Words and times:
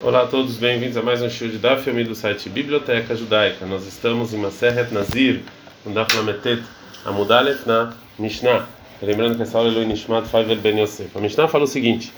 Olá 0.00 0.22
a 0.22 0.26
todos, 0.28 0.56
bem-vindos 0.58 0.96
a 0.96 1.02
mais 1.02 1.20
um 1.22 1.28
show 1.28 1.48
de 1.48 1.58
Daf 1.58 1.90
do 1.90 2.14
site 2.14 2.48
Biblioteca 2.48 3.16
Judaica. 3.16 3.66
Nós 3.66 3.84
estamos 3.84 4.32
em 4.32 4.36
Maseret 4.36 4.94
Nazir, 4.94 5.40
no 5.84 5.92
Daf 5.92 6.16
Lametet 6.16 6.62
Amudalef 7.04 7.66
na 7.66 7.96
Mishnah. 8.16 8.68
Lembrando 9.02 9.34
que 9.34 9.42
essa 9.42 9.58
aula 9.58 9.72
é 9.72 9.74
Lui 9.74 9.86
Nishmat 9.86 10.28
Faivel 10.28 10.56
Ben 10.58 10.78
Yosef. 10.78 11.18
A 11.18 11.20
Mishnah 11.20 11.48
fala 11.48 11.64
o 11.64 11.66
seguinte: 11.66 12.12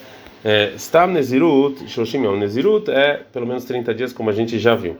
é, 0.44 0.74
Stam 0.76 1.06
Nezirut, 1.06 1.88
Shoshim 1.88 2.22
Yom. 2.22 2.36
Nezirut 2.36 2.90
é 2.90 3.22
pelo 3.32 3.46
menos 3.46 3.64
30 3.64 3.94
dias, 3.94 4.12
como 4.12 4.28
a 4.28 4.34
gente 4.34 4.58
já 4.58 4.74
viu. 4.74 4.98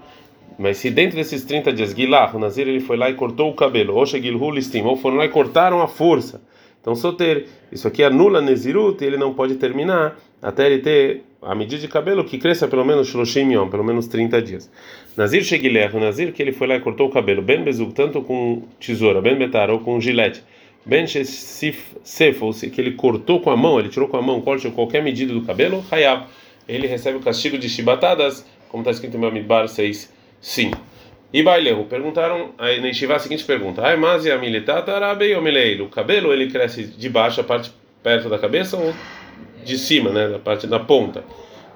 Mas 0.59 0.79
se 0.79 0.91
dentro 0.91 1.17
desses 1.17 1.45
30 1.45 1.75
dias, 1.75 1.91
Gilah, 1.95 2.35
o 2.35 2.39
Nazir, 2.39 2.67
ele 2.67 2.81
foi 2.81 2.97
lá 2.97 3.11
e 3.11 3.15
cortou 3.15 3.51
o 3.51 3.55
cabelo, 3.55 3.95
ou 3.95 4.07
Shegilhu 4.07 4.51
Listim, 4.51 4.81
ou 4.85 4.97
foram 4.97 5.19
lá 5.19 5.27
e 5.27 5.29
cortaram 5.29 5.83
a 5.83 5.87
força. 5.87 6.41
Então, 6.81 6.95
Soter, 6.95 7.47
isso 7.71 7.87
aqui 7.87 8.03
anula 8.03 8.41
Nezirut 8.41 9.05
e 9.05 9.07
ele 9.07 9.19
não 9.19 9.35
pode 9.35 9.57
terminar 9.57 10.19
até 10.41 10.65
ele 10.65 10.79
ter 10.79 11.25
a 11.43 11.55
medida 11.55 11.81
de 11.81 11.89
cabelo 11.89 12.25
que 12.25 12.39
cresça 12.39 12.69
pelo 12.69 12.85
menos 12.85 13.09
Shloshim 13.09 13.53
Yom, 13.53 13.69
pelo 13.69 13.85
menos 13.85 14.07
30 14.07 14.43
dias. 14.43 14.71
Nazir 15.17 15.43
Shegilech, 15.43 15.97
o 15.97 16.01
Nazir 16.01 16.33
que 16.33 16.43
ele 16.43 16.53
foi 16.53 16.67
lá 16.67 16.77
e 16.77 16.81
cortou 16.81 17.09
o 17.09 17.11
cabelo, 17.11 17.41
Ben 17.43 17.62
Bezug, 17.62 17.95
tanto 17.95 18.23
com 18.23 18.62
tesoura, 18.79 19.21
Ben 19.21 19.37
Betar, 19.37 19.71
ou 19.71 19.81
com 19.81 20.01
gilete, 20.01 20.43
Ben 20.84 21.07
Sef, 21.07 22.43
ou 22.43 22.53
que 22.53 22.81
ele 22.81 22.93
cortou 22.93 23.41
com 23.41 23.51
a 23.51 23.57
mão, 23.57 23.79
ele 23.79 23.89
tirou 23.89 24.09
com 24.09 24.17
a 24.17 24.23
mão, 24.23 24.41
corte 24.41 24.71
qualquer 24.71 25.03
medida 25.03 25.33
do 25.33 25.43
cabelo, 25.43 25.84
Hayab, 25.91 26.27
ele 26.69 26.87
recebe 26.87 27.19
o 27.19 27.21
castigo 27.21 27.59
de 27.59 27.69
chibatadas, 27.69 28.47
como 28.69 28.83
está 28.83 28.91
escrito 28.91 29.17
em 29.17 29.20
Mamidbar 29.20 29.67
6, 29.69 30.12
5. 30.41 30.79
E 31.33 31.43
Bailehu, 31.43 31.84
perguntaram, 31.84 32.51
aí 32.59 32.81
na 32.81 32.89
Yeshiva 32.89 33.15
a 33.15 33.19
seguinte 33.19 33.45
pergunta: 33.45 33.83
Ai, 33.83 33.97
mas 33.97 34.25
e 34.25 34.33
a 34.33 34.39
militata 34.39 34.93
ou 34.93 35.84
O 35.84 35.89
cabelo 35.89 36.33
ele 36.33 36.51
cresce 36.51 36.84
de 36.84 37.09
baixo, 37.09 37.41
a 37.41 37.45
parte 37.45 37.73
perto 38.03 38.29
da 38.29 38.39
cabeça 38.39 38.77
ou 38.77 38.93
de 39.64 39.78
cima, 39.78 40.10
né, 40.10 40.28
da 40.28 40.38
parte 40.38 40.66
da 40.66 40.78
ponta. 40.78 41.24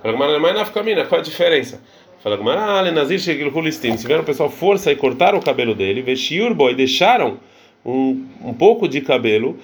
Fala 0.03 0.39
mas 0.39 0.55
na 0.55 0.65
camina, 0.67 1.05
qual 1.05 1.21
a 1.21 1.25
diferença? 1.25 1.81
Fala 2.23 2.37
Gumara, 2.37 2.81
Lenazir 2.81 3.19
Shegil 3.19 3.49
Hulistim. 3.55 3.97
Se 3.97 4.07
o 4.07 4.25
pessoal 4.25 4.51
força 4.51 4.91
e 4.91 4.97
cortaram 4.97 5.39
o 5.39 5.43
cabelo 5.43 5.75
dele, 5.75 6.03
vestiu 6.03 6.51
e 6.71 6.75
deixaram 6.75 7.39
um, 7.85 8.25
um 8.43 8.55
pouco 8.55 8.89
de 8.89 9.01
cabelo, 9.01 9.59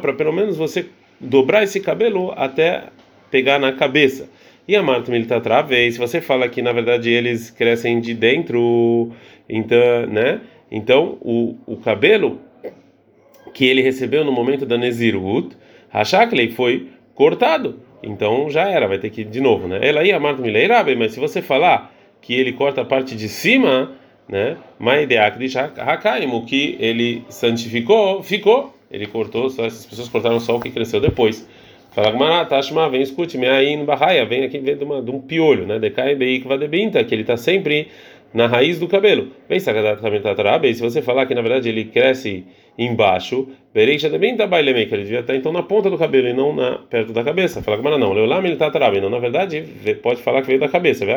para 0.00 0.12
pelo 0.12 0.32
menos 0.32 0.56
você 0.56 0.86
dobrar 1.20 1.62
esse 1.62 1.78
cabelo 1.80 2.32
até 2.36 2.84
pegar 3.30 3.58
na 3.58 3.72
cabeça. 3.72 4.28
E 4.66 4.74
a 4.74 4.82
Marta 4.82 5.10
Militatra 5.10 5.62
vez, 5.62 5.94
se 5.94 6.00
você 6.00 6.20
fala 6.20 6.48
que 6.48 6.62
na 6.62 6.72
verdade 6.72 7.10
eles 7.10 7.50
crescem 7.50 8.00
de 8.00 8.14
dentro, 8.14 9.12
então, 9.48 10.06
né? 10.06 10.40
Então 10.70 11.18
o, 11.20 11.56
o 11.66 11.76
cabelo 11.76 12.40
que 13.52 13.66
ele 13.66 13.82
recebeu 13.82 14.24
no 14.24 14.32
momento 14.32 14.66
da 14.66 14.76
Nezirut, 14.76 15.56
Hashaklei 15.94 16.50
foi 16.50 16.88
cortado. 17.14 17.80
Então 18.02 18.50
já 18.50 18.68
era, 18.68 18.86
vai 18.86 18.98
ter 18.98 19.10
que 19.10 19.22
ir 19.22 19.24
de 19.24 19.40
novo, 19.40 19.68
né? 19.68 19.78
Ela 19.80 20.04
ia 20.04 20.18
Marta 20.20 20.42
Mileirabe, 20.42 20.94
mas 20.96 21.12
se 21.12 21.20
você 21.20 21.40
falar 21.40 21.94
que 22.20 22.34
ele 22.34 22.52
corta 22.52 22.82
a 22.82 22.84
parte 22.84 23.14
de 23.14 23.28
cima, 23.28 23.92
né? 24.28 24.56
Maideak 24.78 25.38
de 25.38 25.58
Hakaim, 25.58 26.44
que 26.44 26.76
ele 26.80 27.22
santificou, 27.28 28.22
ficou. 28.22 28.74
Ele 28.90 29.06
cortou, 29.06 29.48
só 29.50 29.64
essas 29.64 29.86
pessoas 29.86 30.08
cortaram 30.08 30.38
só 30.38 30.56
o 30.56 30.60
que 30.60 30.70
cresceu 30.70 31.00
depois. 31.00 31.48
Fala 31.92 32.10
Gmará, 32.10 32.44
Tashma, 32.44 32.88
vem, 32.88 33.02
escute, 33.02 33.38
me 33.38 33.46
aí 33.46 33.76
no 33.76 33.84
Barraia, 33.84 34.26
vem 34.26 34.44
aqui 34.44 34.58
de, 34.58 34.84
uma, 34.84 35.00
de 35.00 35.10
um 35.12 35.20
piolho, 35.20 35.64
né? 35.64 35.78
Decai 35.78 36.16
Beikva 36.16 36.58
de 36.58 36.66
Binta, 36.66 37.04
que 37.04 37.14
ele 37.14 37.22
está 37.22 37.36
sempre 37.36 37.88
na 38.34 38.48
raiz 38.48 38.80
do 38.80 38.88
cabelo. 38.88 39.28
Vem, 39.48 39.60
Sakadat 39.60 40.02
Kamitarabe, 40.02 40.74
se 40.74 40.82
você 40.82 41.00
falar 41.00 41.24
que 41.26 41.34
na 41.36 41.40
verdade 41.40 41.68
ele 41.68 41.84
cresce 41.84 42.44
embaixo, 42.76 43.46
Bereisha 43.72 44.10
também 44.10 44.36
tá 44.36 44.44
baile 44.44 44.70
ele 44.70 44.84
devia 44.84 45.20
estar 45.20 45.36
então 45.36 45.52
na 45.52 45.62
ponta 45.62 45.88
do 45.88 45.96
cabelo 45.96 46.26
e 46.26 46.32
não 46.32 46.52
na 46.52 46.78
perto 46.78 47.12
da 47.12 47.22
cabeça. 47.22 47.62
Fala 47.62 47.76
que 47.76 47.84
não, 47.84 48.12
Leulam 48.12 48.44
ele 48.44 48.56
tá 48.56 48.68
tarabe, 48.72 49.00
não, 49.00 49.08
na 49.08 49.20
verdade, 49.20 49.64
pode 50.02 50.20
falar 50.20 50.40
que 50.40 50.48
veio 50.48 50.58
da 50.58 50.68
cabeça. 50.68 51.06
Que 51.06 51.12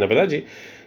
na 0.00 0.06
verdade 0.06 0.44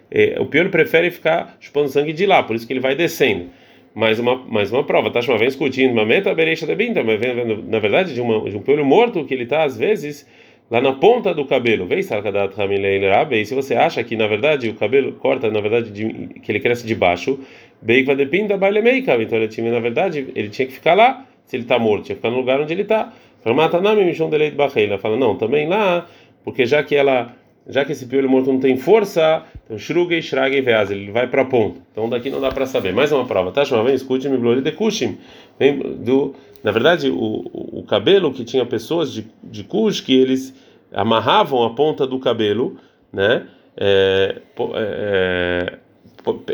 é, 0.09 0.37
o 0.39 0.45
piolho 0.45 0.69
prefere 0.69 1.11
ficar 1.11 1.57
chupando 1.59 1.89
sangue 1.89 2.13
de 2.13 2.25
lá, 2.25 2.41
por 2.41 2.55
isso 2.55 2.65
que 2.65 2.71
ele 2.71 2.79
vai 2.79 2.95
descendo. 2.95 3.47
Mais 3.93 4.17
uma, 4.19 4.37
mais 4.45 4.71
uma 4.71 4.83
prova, 4.83 5.09
tá? 5.09 5.19
Vem 5.19 5.47
discutindo, 5.47 5.91
uma 5.91 6.05
meta 6.05 6.33
bereixa 6.33 6.65
de 6.65 6.75
binta, 6.75 7.03
mas 7.03 7.19
na 7.67 7.79
verdade 7.79 8.13
de, 8.13 8.21
uma, 8.21 8.49
de 8.49 8.55
um 8.55 8.61
piolho 8.61 8.85
morto 8.85 9.25
que 9.25 9.33
ele 9.33 9.43
está 9.43 9.63
às 9.63 9.77
vezes 9.77 10.25
lá 10.69 10.81
na 10.81 10.93
ponta 10.93 11.33
do 11.33 11.45
cabelo. 11.45 11.85
Vem 11.85 12.01
Sarkadat 12.01 12.59
Hamileirabe, 12.59 13.39
e 13.39 13.45
se 13.45 13.55
você 13.55 13.75
acha 13.75 14.03
que 14.03 14.15
na 14.15 14.27
verdade 14.27 14.69
o 14.69 14.73
cabelo 14.75 15.13
corta, 15.13 15.49
na 15.49 15.61
verdade, 15.61 15.91
de, 15.91 16.39
que 16.39 16.51
ele 16.51 16.59
cresce 16.59 16.85
de 16.85 16.95
baixo, 16.95 17.39
Beikva 17.81 18.15
depinda 18.15 18.57
baile 18.57 18.81
meika. 18.81 19.15
Então 19.21 19.37
ele 19.37 19.47
tinha, 19.47 19.71
na 19.71 19.79
verdade, 19.79 20.27
ele 20.35 20.49
tinha 20.49 20.67
que 20.67 20.73
ficar 20.73 20.93
lá, 20.93 21.25
se 21.45 21.55
ele 21.55 21.63
está 21.63 21.79
morto, 21.79 22.05
tinha 22.05 22.15
que 22.15 22.21
ficar 22.21 22.31
no 22.31 22.37
lugar 22.37 22.59
onde 22.59 22.73
ele 22.73 22.81
está. 22.81 23.13
Fala, 23.41 25.15
não, 25.15 25.37
também 25.37 25.67
lá, 25.67 26.07
porque 26.43 26.65
já 26.65 26.83
que 26.83 26.95
ela. 26.95 27.33
Já 27.69 27.83
que 27.83 27.91
esse 27.91 28.05
piolho 28.05 28.29
morto 28.29 28.51
não 28.51 28.59
tem 28.59 28.77
força, 28.77 29.43
então 29.65 29.77
Shrugei, 29.77 30.21
Shragei, 30.21 30.61
Veaz, 30.61 30.89
ele 30.89 31.11
vai 31.11 31.27
para 31.27 31.41
a 31.41 31.45
ponta. 31.45 31.79
Então 31.91 32.09
daqui 32.09 32.29
não 32.29 32.39
dá 32.39 32.49
para 32.49 32.65
saber. 32.65 32.93
Mais 32.93 33.11
uma 33.11 33.25
prova, 33.25 33.51
tá? 33.51 33.65
Chama, 33.65 33.83
vem, 33.83 33.93
escute, 33.93 34.29
me 34.29 34.37
glori 34.37 34.61
de 34.61 34.71
Kushim. 34.71 35.17
do, 35.99 36.33
na 36.63 36.71
verdade, 36.71 37.09
o, 37.09 37.45
o, 37.53 37.83
cabelo 37.83 38.31
que 38.31 38.45
tinha 38.45 38.65
pessoas 38.65 39.11
de, 39.11 39.27
de 39.43 39.63
Kush 39.63 39.99
que 39.99 40.15
eles 40.15 40.55
amarravam 40.93 41.63
a 41.63 41.71
ponta 41.71 42.07
do 42.07 42.19
cabelo, 42.19 42.77
né? 43.11 43.47
É, 43.75 44.41
é, 44.75 45.73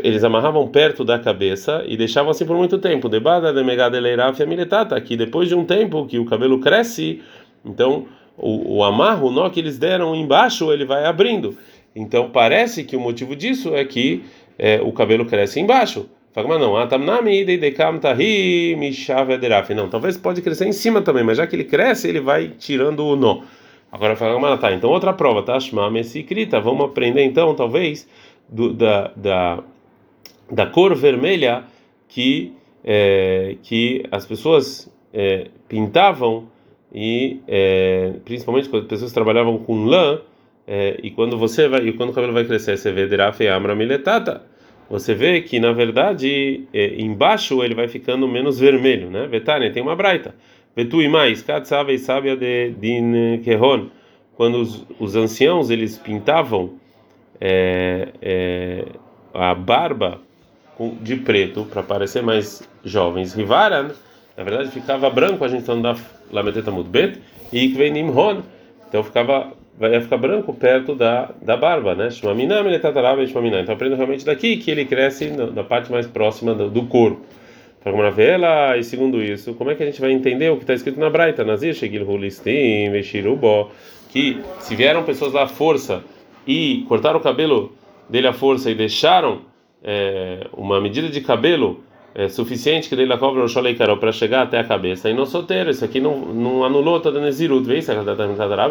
eles 0.02 0.22
amarravam 0.24 0.68
perto 0.68 1.04
da 1.04 1.18
cabeça 1.18 1.82
e 1.86 1.96
deixavam 1.96 2.30
assim 2.30 2.44
por 2.44 2.56
muito 2.56 2.78
tempo. 2.78 3.08
Debada 3.08 3.52
de 3.52 3.62
megadeleirafia 3.62 4.46
militata, 4.46 5.00
que 5.00 5.16
depois 5.16 5.48
de 5.48 5.54
um 5.54 5.64
tempo 5.64 6.06
que 6.06 6.18
o 6.18 6.24
cabelo 6.24 6.60
cresce, 6.60 7.22
então 7.64 8.06
o, 8.36 8.76
o 8.78 8.84
amarro, 8.84 9.28
o 9.28 9.30
nó 9.30 9.48
que 9.50 9.60
eles 9.60 9.78
deram 9.78 10.14
embaixo, 10.14 10.72
ele 10.72 10.84
vai 10.84 11.04
abrindo. 11.04 11.56
Então 11.94 12.30
parece 12.30 12.84
que 12.84 12.96
o 12.96 13.00
motivo 13.00 13.36
disso 13.36 13.74
é 13.74 13.84
que 13.84 14.24
é, 14.58 14.80
o 14.82 14.92
cabelo 14.92 15.24
cresce 15.24 15.60
embaixo. 15.60 16.08
Fala, 16.32 16.48
mas 16.48 16.60
não, 16.60 16.74
não, 19.76 19.88
talvez 19.88 20.16
pode 20.16 20.42
crescer 20.42 20.66
em 20.66 20.72
cima 20.72 21.00
também, 21.00 21.22
mas 21.22 21.36
já 21.36 21.46
que 21.46 21.54
ele 21.54 21.62
cresce, 21.62 22.08
ele 22.08 22.18
vai 22.18 22.48
tirando 22.58 23.06
o 23.06 23.14
nó. 23.14 23.42
Agora 23.92 24.16
fala, 24.16 24.58
tá, 24.58 24.72
então 24.72 24.90
outra 24.90 25.12
prova, 25.12 25.44
tá? 25.44 25.60
Shma 25.60 25.88
Messikrita, 25.88 26.60
vamos 26.60 26.86
aprender 26.86 27.22
então, 27.22 27.54
talvez 27.54 28.08
do, 28.48 28.72
da, 28.72 29.12
da, 29.14 29.62
da 30.50 30.66
cor 30.66 30.96
vermelha 30.96 31.62
que, 32.08 32.52
é, 32.84 33.56
que 33.62 34.04
as 34.10 34.26
pessoas 34.26 34.92
é, 35.12 35.46
pintavam 35.68 36.48
e 36.94 37.40
é, 37.48 38.12
principalmente 38.24 38.68
quando 38.68 38.82
as 38.82 38.88
pessoas 38.88 39.12
trabalhavam 39.12 39.58
com 39.58 39.84
lã 39.84 40.20
é, 40.66 40.98
e 41.02 41.10
quando 41.10 41.36
você 41.36 41.66
vai 41.66 41.88
e 41.88 41.92
quando 41.92 42.10
o 42.10 42.12
cabelo 42.12 42.32
vai 42.32 42.44
crescer 42.44 42.78
você 42.78 42.92
vê 42.92 43.06
derafe 43.06 43.48
amra 43.48 43.74
miletata. 43.74 44.42
Você 44.88 45.14
vê 45.14 45.40
que 45.40 45.58
na 45.58 45.72
verdade 45.72 46.68
é, 46.72 47.00
embaixo 47.00 47.64
ele 47.64 47.74
vai 47.74 47.88
ficando 47.88 48.28
menos 48.28 48.60
vermelho 48.60 49.10
né? 49.10 49.26
Vetane 49.26 49.70
tem 49.70 49.82
uma 49.82 49.96
braita. 49.96 50.34
Vetu 50.76 51.02
e 51.02 51.08
mais 51.08 51.42
katsave 51.42 51.98
sábia 51.98 52.36
de 52.36 52.70
din 52.70 53.40
quando 54.36 54.60
os, 54.60 54.86
os 54.98 55.16
anciãos 55.16 55.70
eles 55.70 55.98
pintavam 55.98 56.74
é, 57.40 58.08
é, 58.22 58.84
a 59.32 59.54
barba 59.54 60.20
de 61.00 61.16
preto 61.16 61.64
para 61.64 61.82
parecer 61.82 62.22
mais 62.22 62.68
jovens. 62.84 63.32
Rivaran, 63.34 63.90
na 64.36 64.44
verdade, 64.44 64.70
ficava 64.70 65.08
branco, 65.08 65.44
a 65.44 65.48
gente 65.48 65.66
não 65.68 65.94
dá 66.30 66.40
Lameteta 66.40 66.70
Mudbet, 66.70 67.18
e 67.52 67.66
Ikvenim 67.66 68.10
Ron, 68.10 68.42
então 68.88 69.02
ficava 69.02 69.52
vai 69.78 70.00
ficar 70.00 70.16
branco 70.16 70.52
perto 70.54 70.94
da, 70.94 71.30
da 71.42 71.56
barba, 71.56 71.94
né? 71.94 72.10
Shmamina, 72.10 72.60
Então 73.60 73.74
aprendo 73.74 73.96
realmente 73.96 74.24
daqui 74.24 74.56
que 74.56 74.70
ele 74.70 74.84
cresce 74.84 75.30
na 75.30 75.64
parte 75.64 75.90
mais 75.90 76.06
próxima 76.06 76.54
do, 76.54 76.70
do 76.70 76.84
corpo. 76.86 77.20
Vela, 78.10 78.78
e 78.78 78.84
segundo 78.84 79.22
isso, 79.22 79.52
como 79.54 79.70
é 79.70 79.74
que 79.74 79.82
a 79.82 79.86
gente 79.86 80.00
vai 80.00 80.10
entender 80.10 80.50
o 80.50 80.56
que 80.56 80.62
está 80.62 80.72
escrito 80.72 80.98
na 80.98 81.10
Braita? 81.10 81.44
Nazir, 81.44 81.74
Shegil 81.74 82.08
Hulistim, 82.08 82.90
Veshirubo, 82.90 83.70
que 84.08 84.40
se 84.60 84.74
vieram 84.74 85.02
pessoas 85.02 85.32
da 85.34 85.46
força 85.46 86.02
e 86.46 86.84
cortaram 86.88 87.18
o 87.18 87.22
cabelo 87.22 87.72
dele 88.08 88.26
à 88.26 88.32
força 88.32 88.70
e 88.70 88.74
deixaram 88.74 89.42
é, 89.82 90.46
uma 90.56 90.80
medida 90.80 91.10
de 91.10 91.20
cabelo 91.20 91.84
é, 92.14 92.28
suficiente 92.28 92.88
que 92.88 92.94
dele 92.94 93.16
cobra 93.18 93.44
o 93.44 93.96
para 93.96 94.12
chegar 94.12 94.42
até 94.42 94.58
a 94.58 94.64
cabeça 94.64 95.10
e 95.10 95.14
não 95.14 95.26
solteiro, 95.26 95.70
isso 95.70 95.84
aqui 95.84 96.00
não, 96.00 96.32
não 96.32 96.64
anulou 96.64 97.00
toda 97.00 97.18
a 97.18 97.22
Nezirut, 97.22 97.66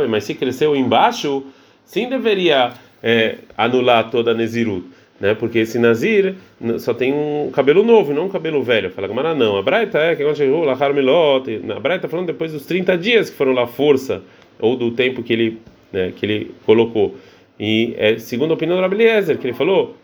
mas 0.08 0.24
se 0.24 0.34
cresceu 0.34 0.76
embaixo, 0.76 1.44
sim 1.84 2.08
deveria 2.08 2.72
é, 3.02 3.36
anular 3.58 4.10
toda 4.10 4.32
a 4.32 4.34
Nezirut. 4.34 4.86
Né? 5.20 5.34
Porque 5.36 5.60
esse 5.60 5.78
Nazir 5.78 6.36
só 6.80 6.94
tem 6.94 7.14
um 7.14 7.50
cabelo 7.52 7.84
novo, 7.84 8.14
não 8.14 8.26
um 8.26 8.30
cabelo 8.30 8.62
velho. 8.64 8.90
Fala 8.90 9.08
Gamara, 9.08 9.34
não. 9.34 9.58
A 9.58 9.62
Braita 9.62 9.98
é 9.98 10.16
que 10.16 10.36
chegou 10.36 10.66
lá, 10.66 10.74
A 10.74 11.80
Braita 11.80 12.02
tá 12.02 12.08
falando 12.10 12.28
depois 12.28 12.52
dos 12.52 12.66
30 12.66 12.98
dias 12.98 13.30
que 13.30 13.38
foram 13.38 13.54
lá 13.54 13.68
força, 13.68 14.22
ou 14.60 14.76
do 14.76 14.92
tempo 14.92 15.24
que 15.24 15.32
ele, 15.32 15.60
né, 15.92 16.12
que 16.16 16.26
ele 16.26 16.52
colocou. 16.66 17.16
E 17.60 17.94
é 17.98 18.18
segundo 18.18 18.52
a 18.52 18.54
opinião 18.56 18.76
do 18.76 18.82
Rabeliezer, 18.82 19.38
que 19.38 19.46
ele 19.48 19.54
falou, 19.54 19.96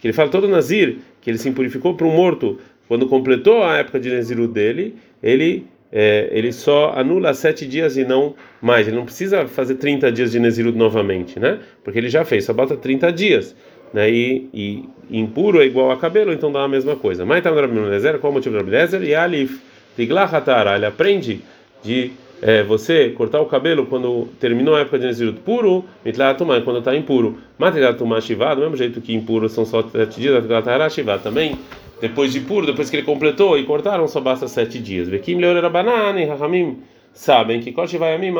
que 0.00 0.06
ele 0.06 0.12
fala 0.12 0.30
todo 0.30 0.48
Nazir, 0.48 0.98
que 1.20 1.30
ele 1.30 1.38
se 1.38 1.48
impurificou 1.48 1.94
para 1.94 2.06
um 2.06 2.14
morto 2.14 2.58
quando 2.88 3.06
completou 3.06 3.62
a 3.62 3.78
época 3.78 3.98
de 3.98 4.10
Naziru 4.10 4.46
dele, 4.46 4.94
ele 5.22 5.66
é, 5.90 6.28
ele 6.32 6.52
só 6.52 6.92
anula 6.96 7.32
sete 7.32 7.66
dias 7.66 7.96
e 7.96 8.04
não 8.04 8.34
mais. 8.60 8.86
Ele 8.86 8.96
não 8.96 9.04
precisa 9.04 9.46
fazer 9.46 9.76
30 9.76 10.10
dias 10.12 10.32
de 10.32 10.38
Nezirut 10.38 10.76
novamente, 10.76 11.38
né? 11.38 11.60
Porque 11.82 11.98
ele 11.98 12.08
já 12.08 12.24
fez, 12.24 12.44
só 12.44 12.52
bota 12.52 12.76
30 12.76 13.12
dias. 13.12 13.56
Né? 13.92 14.10
E, 14.10 14.48
e 14.52 14.84
impuro 15.10 15.60
é 15.60 15.64
igual 15.64 15.90
a 15.90 15.96
cabelo, 15.96 16.32
então 16.32 16.50
dá 16.50 16.62
a 16.62 16.68
mesma 16.68 16.96
coisa. 16.96 17.24
Mas 17.24 17.42
tá 17.42 17.50
no 17.50 17.60
Rabi 17.60 17.78
qual 18.20 18.30
o 18.30 18.34
motivo 18.34 18.58
do 18.58 18.64
Rabi? 18.64 19.06
E 19.06 19.14
Alif, 19.14 19.60
Tiglahatara, 19.96 20.76
ele 20.76 20.86
aprende 20.86 21.40
de 21.82 22.10
é, 22.42 22.62
você 22.62 23.10
cortar 23.10 23.40
o 23.40 23.46
cabelo 23.46 23.86
quando 23.86 24.28
terminou 24.38 24.74
a 24.74 24.80
época 24.80 24.98
de 24.98 25.06
Nezirut 25.06 25.40
puro, 25.40 25.84
Mitlatumá, 26.04 26.60
quando 26.60 26.80
está 26.80 26.94
impuro. 26.94 27.38
Matlatumá 27.58 28.20
Shivá, 28.20 28.54
do 28.54 28.60
mesmo 28.60 28.76
jeito 28.76 29.00
que 29.00 29.14
impuro 29.14 29.48
são 29.48 29.64
só 29.64 29.82
sete 29.82 30.20
dias, 30.20 30.46
Matlatumá 30.46 30.88
Shivá 30.88 31.18
também 31.18 31.56
depois 32.00 32.32
de 32.32 32.40
puro, 32.40 32.66
depois 32.66 32.90
que 32.90 32.96
ele 32.96 33.06
completou 33.06 33.58
e 33.58 33.64
cortaram, 33.64 34.06
só 34.06 34.20
basta 34.20 34.46
sete 34.48 34.78
dias. 34.78 35.08
Vekim 35.08 35.38
leorera 35.38 35.70
banana 35.70 36.20
e 36.20 36.26
Rahamim 36.26 36.82
sabem 37.12 37.60
que 37.60 37.72
Koshivayamim 37.72 38.32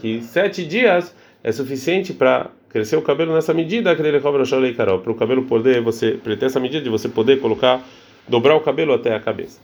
que 0.00 0.22
sete 0.22 0.64
dias 0.64 1.14
é 1.42 1.50
suficiente 1.50 2.12
para 2.12 2.50
crescer 2.68 2.96
o 2.96 3.02
cabelo 3.02 3.34
nessa 3.34 3.52
medida 3.52 3.94
que 3.96 4.02
ele 4.02 4.20
cobra 4.20 4.44
o 4.44 4.74
carol, 4.74 5.00
para 5.00 5.12
o 5.12 5.14
cabelo 5.14 5.42
poder 5.42 5.82
você, 5.82 6.12
ter 6.12 6.44
essa 6.44 6.60
medida 6.60 6.82
de 6.82 6.88
você 6.88 7.08
poder 7.08 7.40
colocar, 7.40 7.82
dobrar 8.28 8.54
o 8.54 8.60
cabelo 8.60 8.94
até 8.94 9.14
a 9.14 9.20
cabeça. 9.20 9.60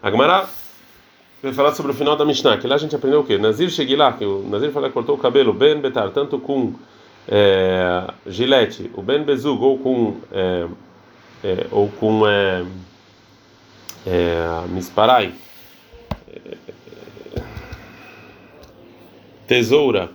Agmará 0.00 0.48
vai 1.42 1.52
falar 1.52 1.72
sobre 1.74 1.92
o 1.92 1.94
final 1.94 2.16
da 2.16 2.24
Mishnah, 2.24 2.58
que 2.58 2.66
lá 2.66 2.74
a 2.74 2.78
gente 2.78 2.94
aprendeu 2.94 3.20
o 3.20 3.24
quê? 3.24 3.38
Nazir 3.38 3.70
lá, 3.96 4.12
que 4.12 4.24
o 4.24 4.42
Nazir 4.48 4.70
falou 4.70 4.88
que 4.88 4.94
cortou 4.94 5.14
o 5.14 5.18
cabelo 5.18 5.52
ben 5.52 5.80
betar, 5.80 6.10
tanto 6.10 6.38
com 6.38 6.74
é, 7.28 8.06
gilete, 8.26 8.90
o 8.94 9.02
ben 9.02 9.22
bezug 9.22 9.62
ou 9.62 9.78
com 9.78 10.16
é, 10.32 10.66
é, 11.44 11.66
ou 11.70 11.88
com 11.88 12.26
é, 12.26 12.64
é, 14.06 14.68
misparai, 14.68 15.32
tesoura, 19.46 20.10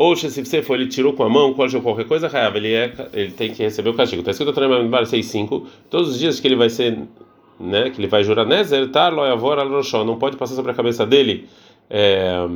ou 0.00 0.16
se 0.16 0.30
você 0.30 0.62
for, 0.62 0.80
ele 0.80 0.88
tirou 0.88 1.12
com 1.12 1.22
a 1.22 1.28
mão, 1.28 1.52
qualquer 1.52 2.06
coisa, 2.06 2.30
ele, 2.54 2.72
é, 2.72 2.90
ele 3.12 3.32
tem 3.32 3.52
que 3.52 3.62
receber 3.62 3.90
o 3.90 3.94
castigo. 3.94 4.22
Está 4.22 4.30
escrito 4.30 4.58
no 4.58 4.88
Bar 4.88 5.02
6,5, 5.02 5.66
todos 5.90 6.12
os 6.12 6.18
dias 6.18 6.40
que 6.40 6.48
ele 6.48 6.56
vai 6.56 6.70
ser, 6.70 6.98
né, 7.60 7.90
que 7.90 8.00
ele 8.00 8.08
vai 8.08 8.24
jurar, 8.24 8.46
Nezer, 8.46 8.90
tar, 8.90 9.12
loyavor, 9.12 9.58
al 9.58 10.04
não 10.04 10.18
pode 10.18 10.36
passar 10.36 10.54
sobre 10.54 10.72
a 10.72 10.74
cabeça 10.74 11.06
dele. 11.06 11.48
É, 11.88 12.46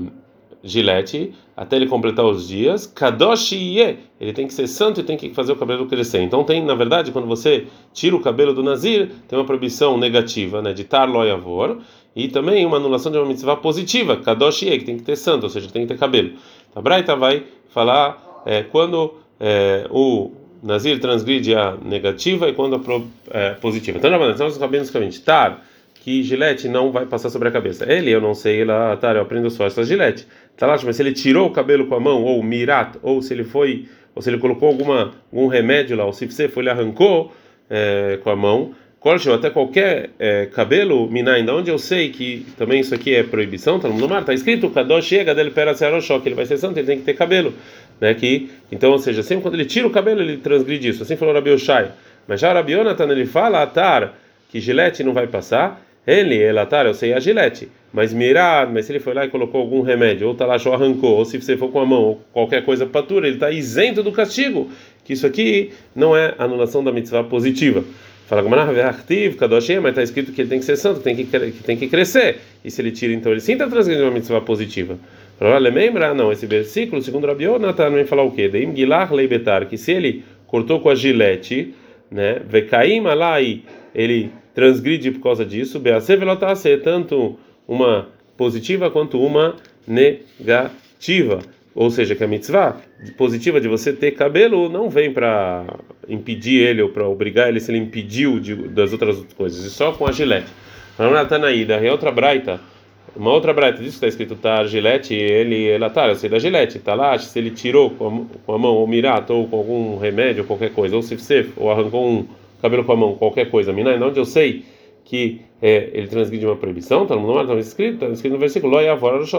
gilete 0.65 1.35
até 1.55 1.77
ele 1.77 1.87
completar 1.87 2.25
os 2.25 2.49
dias. 2.49 2.87
Kadosh 2.87 3.53
Ye, 3.53 3.99
ele 4.19 4.33
tem 4.33 4.47
que 4.47 4.55
ser 4.55 4.67
santo 4.67 5.01
e 5.01 5.05
tem 5.05 5.17
que 5.17 5.33
fazer 5.35 5.53
o 5.53 5.57
cabelo 5.57 5.87
crescer. 5.87 6.23
Então 6.23 6.43
tem, 6.43 6.65
na 6.65 6.75
verdade, 6.75 7.13
quando 7.13 7.29
você 7.29 7.67
tira 7.93 8.17
o 8.17 8.21
cabelo 8.21 8.55
do 8.55 8.63
Nazir, 8.63 9.11
tem 9.29 9.39
uma 9.39 9.45
proibição 9.45 9.99
negativa, 9.99 10.63
né, 10.63 10.73
de 10.73 10.85
tar 10.85 11.09
loyavor, 11.09 11.79
e 12.17 12.29
também 12.29 12.65
uma 12.65 12.79
anulação 12.79 13.13
de 13.13 13.19
uma 13.19 13.27
mitzvah 13.27 13.57
positiva, 13.57 14.17
Kadosh 14.17 14.63
Ye, 14.63 14.79
que 14.79 14.85
tem 14.85 14.97
que 14.97 15.03
ter 15.03 15.17
santo, 15.17 15.45
ou 15.45 15.51
seja, 15.51 15.69
tem 15.71 15.83
que 15.83 15.89
ter 15.89 15.99
cabelo. 15.99 16.33
A 16.75 16.81
Braita 16.81 17.15
vai 17.15 17.45
falar 17.69 18.43
é, 18.47 18.63
quando 18.63 19.15
é, 19.39 19.87
o 19.91 20.33
Nazir 20.65 20.99
transgride 20.99 21.55
a 21.55 21.77
negativa 21.85 22.49
e 22.49 22.55
quando 22.55 22.77
a 22.77 22.79
pro, 22.79 23.07
é, 23.31 23.51
positiva. 23.51 23.99
Então, 23.99 24.11
na 24.11 24.17
verdade, 24.17 24.39
nós 24.39 24.55
sabemos 24.55 24.89
que 24.89 25.21
tar 25.21 25.63
que 25.97 26.23
gilete 26.23 26.69
não 26.69 26.91
vai 26.91 27.05
passar 27.05 27.29
sobre 27.29 27.49
a 27.49 27.51
cabeça. 27.51 27.91
Ele, 27.91 28.11
eu 28.11 28.21
não 28.21 28.35
sei, 28.35 28.65
lá, 28.65 28.97
tá, 28.97 29.13
eu 29.13 29.21
aprendo 29.21 29.51
só 29.51 29.67
essa 29.67 29.85
gilete. 29.85 30.27
Tá 30.57 30.67
lá, 30.67 30.79
mas 30.83 30.97
se 30.97 31.03
ele 31.03 31.13
tirou 31.13 31.49
o 31.49 31.51
cabelo 31.51 31.87
com 31.87 31.95
a 31.95 32.01
mão, 32.01 32.23
ou 32.23 32.43
mirat, 32.43 32.97
ou 33.03 33.21
se 33.21 33.35
ele 33.35 33.45
foi, 33.45 33.89
ou 34.15 34.23
se 34.23 34.31
ele 34.31 34.39
colocou 34.39 34.69
alguma, 34.69 35.13
algum 35.31 35.49
remédio 35.49 35.97
lá, 35.97 36.07
ou 36.07 36.13
se 36.13 36.27
você 36.27 36.49
foi, 36.49 36.63
ele 36.63 36.71
arrancou 36.71 37.31
é, 37.69 38.19
com 38.23 38.31
a 38.31 38.37
mão, 38.37 38.75
ou 39.05 39.35
até 39.35 39.51
qualquer 39.51 40.11
é, 40.19 40.47
cabelo, 40.47 41.11
mina, 41.11 41.33
ainda 41.33 41.55
onde 41.55 41.71
eu 41.71 41.79
sei 41.79 42.09
que 42.09 42.47
também 42.57 42.81
isso 42.81 42.95
aqui 42.95 43.15
é 43.15 43.23
proibição, 43.23 43.79
tá 43.79 43.87
no 43.87 44.09
mar, 44.09 44.25
tá 44.25 44.33
escrito, 44.33 44.71
Kadosh 44.71 45.05
chega 45.05 45.35
dele 45.35 45.51
pera 45.51 45.75
que 45.75 46.29
ele 46.29 46.35
vai 46.35 46.47
ser 46.47 46.57
santo, 46.57 46.79
ele 46.79 46.87
tem 46.87 46.99
que 46.99 47.05
ter 47.05 47.13
cabelo, 47.13 47.53
né, 48.01 48.15
que, 48.15 48.49
então, 48.73 48.93
ou 48.93 48.99
seja, 48.99 49.23
sempre 49.23 49.43
quando 49.43 49.55
ele 49.55 49.67
tira 49.67 49.87
o 49.87 49.91
cabelo, 49.91 50.23
ele 50.23 50.39
transgride 50.39 50.89
isso, 50.89 51.03
assim 51.03 51.17
falou 51.17 51.35
Rabi 51.35 51.51
Oshai, 51.51 51.91
mas 52.27 52.41
já 52.41 52.53
Rabi 52.53 52.73
Yonatan, 52.73 53.13
ele 53.13 53.27
fala, 53.27 53.63
atar, 53.63 54.19
que 54.49 54.59
gilete 54.59 55.05
não 55.05 55.13
vai 55.13 55.27
passar, 55.27 55.85
ele, 56.07 56.37
elatar, 56.37 56.85
eu 56.87 56.95
sei 56.95 57.15
a 57.15 57.21
gilete. 57.21 57.69
Mas 57.93 58.13
mirar, 58.13 58.71
mas 58.71 58.87
se 58.87 58.93
ele 58.93 59.01
foi 59.01 59.15
lá 59.15 59.25
e 59.25 59.29
colocou 59.29 59.61
algum 59.61 59.81
remédio, 59.81 60.29
ou 60.29 60.35
talachou, 60.35 60.75
arrancou, 60.75 61.17
ou 61.17 61.25
se 61.25 61.41
você 61.41 61.57
for 61.57 61.71
com 61.71 61.81
a 61.81 61.87
mão, 61.87 62.03
ou 62.03 62.25
qualquer 62.33 62.63
coisa 62.65 62.85
patura, 62.85 63.27
ele 63.27 63.37
está 63.37 63.51
isento 63.51 64.03
do 64.03 64.13
castigo. 64.13 64.71
Que 65.05 65.15
isso 65.15 65.27
aqui 65.27 65.73
não 65.95 66.15
é 66.15 66.35
anulação 66.39 66.85
da 66.85 66.93
mitzvah 66.93 67.25
positiva. 67.25 67.85
Fala 68.27 68.43
Kadoshim, 69.37 69.81
mas 69.81 69.91
está 69.91 70.03
escrito 70.03 70.33
que 70.33 70.41
ele 70.41 70.49
tem 70.49 70.59
que 70.59 70.65
ser 70.65 70.77
santo, 70.77 71.01
tem 71.01 71.15
que, 71.15 71.25
que 71.25 71.63
tem 71.63 71.77
que 71.77 71.89
crescer. 71.89 72.39
E 72.65 72.71
se 72.71 72.81
ele 72.81 72.91
tira, 72.91 73.13
então 73.13 73.31
ele 73.31 73.41
sim 73.41 73.53
está 73.53 73.69
transgredindo 73.69 74.07
uma 74.07 74.15
mitzvah 74.15 74.41
positiva. 74.41 74.99
Para 75.39 75.59
lembrar, 75.59 76.15
não, 76.15 76.33
esse 76.33 76.47
versículo, 76.47 77.03
segundo 77.03 77.27
Rabi 77.27 77.45
Yonatan, 77.45 77.91
vem 77.91 78.07
falar 78.07 78.23
o 78.23 78.31
quê? 78.31 78.49
Deim 78.49 78.75
gilar 78.75 79.13
leibetar, 79.13 79.67
que 79.67 79.77
se 79.77 79.93
ele 79.93 80.25
cortou 80.47 80.81
com 80.81 80.89
a 80.89 80.95
gilete, 80.95 81.75
né, 82.11 82.41
vekaim 82.49 83.05
alai, 83.07 83.63
ele 83.95 84.31
transgride 84.55 85.11
por 85.11 85.21
causa 85.21 85.45
disso, 85.45 85.83
ser 86.57 86.83
tanto 86.83 87.39
uma 87.67 88.09
positiva 88.37 88.91
quanto 88.91 89.21
uma 89.21 89.57
negativa. 89.87 91.41
Ou 91.75 91.91
seja, 91.91 92.15
que 92.15 92.23
a 92.23 92.29
mitzvah 92.29 92.77
positiva 93.17 93.61
de 93.61 93.67
você 93.67 93.93
ter 93.93 94.13
cabelo 94.13 94.69
não 94.69 94.89
vem 94.89 95.13
para 95.13 95.65
impedir 96.09 96.63
ele 96.63 96.83
ou 96.83 96.89
para 96.89 97.09
obrigar 97.09 97.49
ele 97.49 97.59
se 97.59 97.71
ele 97.71 97.79
impediu 97.79 98.39
de, 98.39 98.55
das 98.55 98.93
outras 98.93 99.25
coisas, 99.37 99.65
e 99.65 99.71
só 99.71 99.93
com 99.93 100.07
a 100.07 100.13
gilete. 100.13 100.47
Natanaída, 100.97 101.75
é 101.75 101.91
outra 101.91 102.13
braita, 102.13 102.61
uma 103.17 103.33
outra 103.33 103.53
braita, 103.53 103.79
disso 103.79 103.95
está 103.95 104.07
escrito, 104.07 104.37
tá, 104.37 104.65
gilete, 104.65 105.15
ele, 105.15 105.69
ela 105.69 105.91
tá, 105.91 106.09
eu 106.09 106.15
sei 106.15 106.31
da 106.31 106.39
gilete, 106.39 106.79
tá 106.79 106.95
lá, 106.95 107.19
se 107.19 107.37
ele 107.39 107.51
tirou 107.51 107.91
com 107.91 108.07
a, 108.07 108.37
com 108.45 108.55
a 108.55 108.59
mão, 108.59 108.75
ou 108.75 108.87
mirato, 108.87 109.33
ou 109.33 109.49
com 109.49 109.57
algum 109.57 109.99
remédio, 109.99 110.45
qualquer 110.45 110.71
coisa, 110.71 110.95
ou 110.95 111.03
se 111.03 111.17
você, 111.17 111.47
ou 111.57 111.71
arrancou 111.71 112.09
um 112.09 112.27
cabelo 112.63 112.85
com 112.85 112.93
a 112.93 112.97
mão, 112.97 113.15
qualquer 113.15 113.51
coisa. 113.51 113.73
Minai, 113.73 114.01
onde 114.01 114.19
eu 114.19 114.25
sei 114.25 114.65
que 115.05 115.43
é, 115.61 115.91
ele 115.93 116.09
transgride 116.09 116.47
uma 116.47 116.57
proibição, 116.57 117.07
tá 117.07 117.15
no 117.15 117.41
está 117.41 117.55
escrito, 117.55 117.95
está 117.95 118.09
escrito 118.09 118.33
no 118.33 118.39
versículo, 118.39 118.77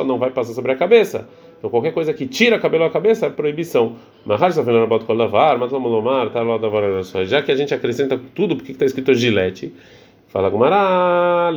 não 0.05 0.17
vai 0.17 0.31
passar 0.31 0.53
sobre 0.53 0.71
a 0.71 0.75
cabeça. 0.75 1.27
Então 1.65 1.71
qualquer 1.71 1.93
coisa 1.93 2.13
que 2.13 2.27
tira 2.27 2.59
cabelo 2.59 2.83
da 2.83 2.91
cabeça 2.91 3.25
é 3.25 3.29
proibição. 3.31 3.95
Já 7.25 7.41
que 7.41 7.51
a 7.51 7.55
gente 7.55 7.73
acrescenta 7.73 8.21
tudo, 8.35 8.55
porque 8.55 8.71
está 8.71 8.85
escrito 8.85 9.15
gilete? 9.15 9.73
Fala 10.27 10.47
Gumara, 10.47 11.51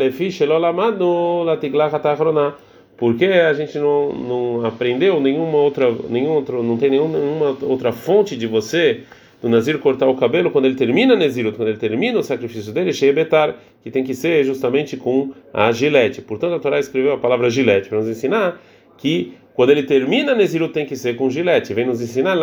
porque 2.96 3.26
a 3.26 3.52
gente 3.52 3.78
não, 3.78 4.12
não 4.14 4.64
aprendeu 4.64 5.20
nenhuma 5.20 5.58
outra, 5.58 5.94
nenhum 6.08 6.30
outro, 6.30 6.62
não 6.62 6.78
tem 6.78 6.88
nenhuma 6.88 7.58
outra 7.60 7.92
fonte 7.92 8.34
de 8.34 8.46
você 8.46 9.02
do 9.42 9.48
Nazir 9.50 9.78
cortar 9.78 10.08
o 10.08 10.16
cabelo 10.16 10.50
quando 10.50 10.64
ele 10.64 10.74
termina 10.74 11.14
Nezirut, 11.14 11.54
quando 11.54 11.68
ele 11.68 11.76
termina 11.76 12.18
o 12.18 12.22
sacrifício 12.22 12.72
dele, 12.72 12.92
Betar, 13.12 13.54
que 13.82 13.90
tem 13.90 14.02
que 14.02 14.14
ser 14.14 14.42
justamente 14.42 14.96
com 14.96 15.32
a 15.52 15.70
gilete. 15.70 16.22
Portanto, 16.22 16.54
a 16.54 16.58
Torá 16.58 16.80
escreveu 16.80 17.12
a 17.12 17.18
palavra 17.18 17.50
gilete 17.50 17.90
para 17.90 17.98
nos 17.98 18.08
ensinar 18.08 18.58
que 18.98 19.34
quando 19.54 19.70
ele 19.70 19.84
termina 19.84 20.34
Nezirut 20.34 20.72
tem 20.72 20.84
que 20.84 20.94
ser 20.94 21.16
com 21.16 21.30
gilete. 21.30 21.72
Vem 21.72 21.86
nos 21.86 22.00
ensinar 22.00 22.36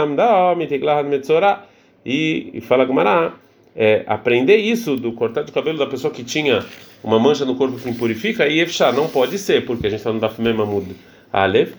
e, 2.06 2.50
e 2.54 2.62
fala 2.62 2.86
Gumará, 2.86 3.34
é, 3.76 4.04
aprender 4.08 4.58
isso 4.58 4.96
do 4.96 5.12
cortar 5.12 5.44
do 5.44 5.52
cabelo 5.52 5.78
da 5.78 5.86
pessoa 5.86 6.14
que 6.14 6.24
tinha 6.24 6.66
uma 7.04 7.20
mancha 7.20 7.46
no 7.46 7.56
corpo 7.56 7.78
que 7.78 7.90
impurifica 7.90 8.48
e 8.48 8.60
Efshar, 8.60 8.94
não 8.94 9.08
pode 9.08 9.38
ser, 9.38 9.66
porque 9.66 9.88
a 9.88 9.90
gente 9.90 10.00
está 10.00 10.12
no 10.12 10.20
Daf 10.20 10.42
Memamud. 10.42 10.96
Alav, 11.32 11.74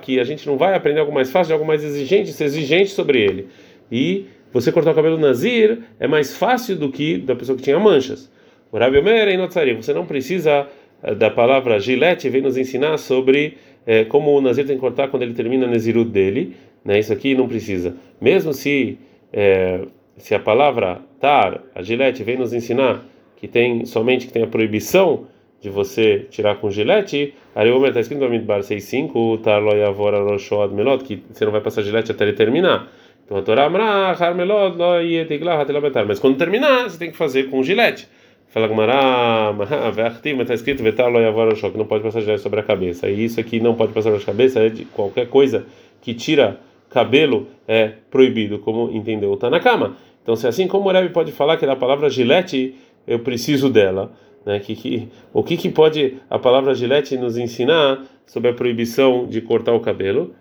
que 0.00 0.20
a 0.20 0.24
gente 0.24 0.46
não 0.46 0.56
vai 0.56 0.74
aprender 0.74 1.00
algo 1.00 1.12
mais 1.12 1.30
fácil, 1.30 1.52
algo 1.54 1.64
mais 1.64 1.84
exigente, 1.84 2.32
ser 2.32 2.44
exigente 2.44 2.90
sobre 2.90 3.20
ele. 3.20 3.48
E 3.90 4.26
você 4.52 4.72
cortar 4.72 4.90
o 4.90 4.94
cabelo 4.94 5.18
Nazir 5.18 5.78
é 6.00 6.08
mais 6.08 6.36
fácil 6.36 6.76
do 6.76 6.90
que 6.90 7.18
da 7.18 7.36
pessoa 7.36 7.56
que 7.56 7.62
tinha 7.62 7.78
manchas. 7.78 8.30
Você 8.72 9.92
não 9.92 10.04
precisa 10.04 10.66
da 11.12 11.30
palavra 11.30 11.78
gilete, 11.78 12.28
vem 12.30 12.40
nos 12.40 12.56
ensinar 12.56 12.96
sobre 12.96 13.58
é, 13.86 14.04
como 14.04 14.30
o 14.36 14.40
Nazir 14.40 14.66
tem 14.66 14.76
que 14.76 14.80
cortar 14.80 15.08
quando 15.08 15.22
ele 15.22 15.34
termina 15.34 15.66
a 15.66 15.68
Nezirut 15.68 16.10
dele. 16.10 16.56
Né? 16.84 16.98
Isso 16.98 17.12
aqui 17.12 17.34
não 17.34 17.46
precisa. 17.46 17.96
Mesmo 18.20 18.52
se, 18.52 18.98
é, 19.32 19.82
se 20.16 20.34
a 20.34 20.38
palavra 20.38 21.00
tar, 21.20 21.62
a 21.74 21.82
gilete, 21.82 22.22
vem 22.22 22.38
nos 22.38 22.52
ensinar 22.52 23.04
que 23.36 23.48
tem 23.48 23.84
somente 23.84 24.26
que 24.26 24.32
tem 24.32 24.42
a 24.42 24.46
proibição 24.46 25.26
de 25.60 25.70
você 25.70 26.26
tirar 26.30 26.56
com 26.56 26.70
gilete, 26.70 27.34
Ariomer 27.54 27.88
está 27.88 28.00
escrito 28.00 28.20
no 28.20 28.26
Amidbar 28.26 28.60
6.5, 28.60 29.40
Tarlo 29.40 29.74
Yavor 29.74 30.14
Aroshoad 30.14 30.74
Melot, 30.74 31.04
que 31.04 31.22
você 31.30 31.44
não 31.44 31.52
vai 31.52 31.60
passar 31.60 31.82
gilete 31.82 32.10
até 32.10 32.24
ele 32.24 32.34
terminar. 32.34 32.90
Então 33.24 33.38
a 33.38 33.42
Torá 33.42 33.64
Amra, 33.64 34.10
Har 34.10 34.34
Melot, 34.34 34.76
Lo 34.76 35.00
Yetiglah. 35.00 35.64
Mas 36.06 36.18
quando 36.18 36.36
terminar, 36.36 36.90
você 36.90 36.98
tem 36.98 37.10
que 37.10 37.16
fazer 37.16 37.44
com 37.44 37.62
gilete. 37.62 38.06
Fala 38.54 38.68
Gmará, 38.68 39.50
Vertiv, 39.92 40.36
mas 40.36 40.42
está 40.42 40.54
escrito 40.54 40.80
Vetar 40.80 41.10
Lo 41.10 41.18
Yavor 41.18 41.48
Aroshoad, 41.48 41.72
que 41.72 41.78
não 41.78 41.86
pode 41.86 42.04
passar 42.04 42.20
gilete 42.20 42.40
sobre 42.40 42.60
a 42.60 42.62
cabeça. 42.62 43.10
E 43.10 43.24
isso 43.24 43.40
aqui 43.40 43.58
não 43.58 43.74
pode 43.74 43.92
passar 43.92 44.10
sobre 44.10 44.22
a 44.22 44.26
cabeça, 44.26 44.60
é 44.60 44.68
de 44.68 44.84
qualquer 44.84 45.28
coisa 45.28 45.66
que 46.00 46.14
tira 46.14 46.60
cabelo 46.88 47.48
é 47.66 47.90
proibido, 48.08 48.60
como 48.60 48.92
entendeu 48.92 49.32
o 49.32 49.36
Tanakama. 49.36 49.96
Então, 50.22 50.36
se 50.36 50.46
assim 50.46 50.68
como 50.68 50.88
o 50.88 50.92
Rebbe 50.92 51.08
pode 51.08 51.32
falar 51.32 51.56
que 51.56 51.66
da 51.66 51.74
palavra 51.74 52.08
gilete 52.08 52.76
eu 53.08 53.18
preciso 53.18 53.68
dela, 53.68 54.12
né? 54.46 54.60
Que, 54.60 54.76
que, 54.76 55.08
o 55.32 55.42
que, 55.42 55.56
que 55.56 55.68
pode 55.68 56.18
a 56.30 56.38
palavra 56.38 56.76
gilete 56.76 57.16
nos 57.16 57.36
ensinar 57.36 58.04
sobre 58.24 58.50
a 58.50 58.54
proibição 58.54 59.26
de 59.26 59.40
cortar 59.40 59.72
o 59.72 59.80
cabelo? 59.80 60.32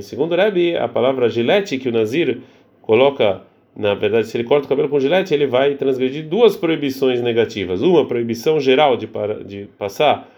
Segundo 0.00 0.32
o 0.32 0.36
Rebbe, 0.36 0.74
a 0.74 0.88
palavra 0.88 1.28
gilete 1.28 1.76
que 1.76 1.90
o 1.90 1.92
Nazir 1.92 2.38
coloca, 2.80 3.42
na 3.76 3.94
verdade, 3.94 4.26
se 4.26 4.36
ele 4.36 4.44
corta 4.44 4.66
o 4.66 4.68
cabelo 4.68 4.88
com 4.88 4.98
gilete, 4.98 5.32
ele 5.32 5.46
vai 5.46 5.74
transgredir 5.74 6.26
duas 6.26 6.56
proibições 6.56 7.20
negativas. 7.22 7.82
Uma, 7.82 8.06
proibição 8.06 8.60
geral 8.60 8.96
de, 8.96 9.06
para, 9.06 9.44
de 9.44 9.68
passar, 9.78 10.28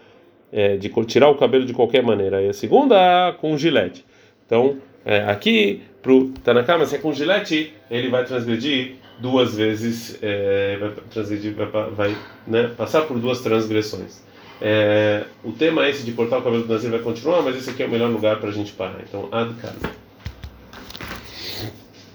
é, 0.51 0.77
de 0.77 0.89
tirar 1.05 1.29
o 1.29 1.35
cabelo 1.35 1.65
de 1.65 1.73
qualquer 1.73 2.03
maneira. 2.03 2.41
E 2.41 2.49
a 2.49 2.53
segunda, 2.53 3.33
com 3.41 3.57
gilete. 3.57 4.05
Então, 4.45 4.77
é, 5.05 5.23
aqui, 5.23 5.81
para 6.01 6.13
o 6.13 6.29
Tanakama, 6.43 6.85
se 6.85 6.95
é 6.95 6.99
com 6.99 7.11
gilete, 7.11 7.73
ele 7.89 8.09
vai 8.09 8.23
transgredir 8.23 8.95
duas 9.19 9.55
vezes, 9.55 10.19
é, 10.21 10.77
vai, 10.79 10.91
transgredir, 11.09 11.55
vai, 11.55 11.89
vai 11.89 12.17
né, 12.47 12.71
passar 12.77 13.01
por 13.01 13.17
duas 13.19 13.41
transgressões. 13.41 14.23
É, 14.61 15.25
o 15.43 15.51
tema 15.51 15.89
esse 15.89 16.05
de 16.05 16.13
cortar 16.13 16.37
o 16.37 16.41
cabelo 16.41 16.63
do 16.63 16.73
Nazir 16.73 16.89
vai 16.89 16.99
continuar, 16.99 17.41
mas 17.41 17.57
esse 17.57 17.69
aqui 17.69 17.83
é 17.83 17.85
o 17.85 17.89
melhor 17.89 18.09
lugar 18.09 18.39
para 18.39 18.49
a 18.49 18.53
gente 18.53 18.71
parar. 18.71 19.01
Então, 19.07 19.27
ad 19.31 19.53